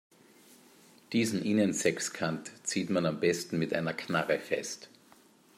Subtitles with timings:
[1.13, 4.89] Diesen Innensechskant zieht man am besten mit einer Knarre fest.